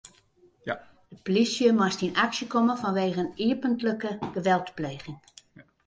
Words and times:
De 0.69 0.77
polysje 1.27 1.69
moast 1.81 2.03
yn 2.07 2.17
aksje 2.25 2.45
komme 2.53 2.75
fanwegen 2.81 3.31
iepentlike 3.47 4.11
geweldpleging. 4.35 5.19